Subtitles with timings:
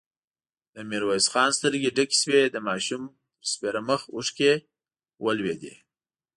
[0.73, 4.51] د ميرويس خان سترګې ډکې شوې، د ماشوم پر سپېره مخ اوښکه
[5.25, 5.73] ولوېده.